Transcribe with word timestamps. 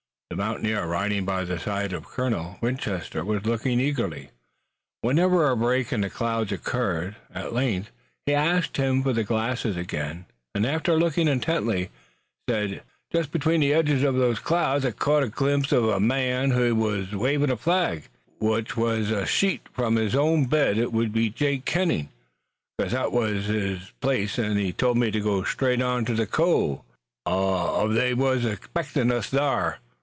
The 0.31 0.37
mountaineer 0.37 0.85
riding 0.85 1.25
by 1.25 1.43
the 1.43 1.59
side 1.59 1.91
of 1.91 2.05
Colonel 2.07 2.57
Winchester 2.61 3.25
was 3.25 3.45
looking 3.45 3.81
eagerly, 3.81 4.29
whenever 5.01 5.49
a 5.49 5.57
break 5.57 5.91
in 5.91 5.99
the 5.99 6.09
clouds 6.09 6.53
occurred. 6.53 7.17
At 7.35 7.51
length, 7.51 7.91
he 8.25 8.33
asked 8.33 8.77
him 8.77 9.03
for 9.03 9.11
the 9.11 9.25
glasses 9.25 9.75
again 9.75 10.25
and, 10.55 10.65
after 10.65 10.95
looking 10.97 11.27
intently, 11.27 11.89
said: 12.49 12.81
"Jest 13.11 13.31
between 13.33 13.59
the 13.59 13.73
edges 13.73 14.03
uv 14.03 14.37
two 14.37 14.41
clouds 14.41 14.85
I 14.85 14.91
caught 14.91 15.21
a 15.23 15.27
glimpse 15.27 15.71
uv 15.71 15.93
a 15.93 15.99
man, 15.99 16.53
an' 16.53 16.63
he 16.65 16.71
wuz 16.71 17.11
wavin' 17.13 17.51
a 17.51 17.57
flag, 17.57 18.07
which 18.39 18.77
wuz 18.77 19.11
a 19.11 19.25
sheet 19.25 19.67
from 19.73 19.97
his 19.97 20.15
own 20.15 20.45
bed. 20.45 20.77
It 20.77 20.93
would 20.93 21.11
be 21.11 21.29
Jake 21.29 21.65
Hening, 21.65 22.07
'cause 22.79 22.93
that 22.93 23.11
wuz 23.11 23.47
his 23.47 23.91
place, 23.99 24.39
an' 24.39 24.55
he 24.55 24.71
told 24.71 24.95
me 24.97 25.11
to 25.11 25.19
go 25.19 25.43
straight 25.43 25.81
on 25.81 26.05
to 26.05 26.13
the 26.13 26.25
cove, 26.25 26.79
ez 27.27 27.95
they 27.95 28.13
wuz 28.13 28.45
now 28.45 28.51
expectin' 28.51 29.11
us 29.11 29.27
thar!" 29.27 29.79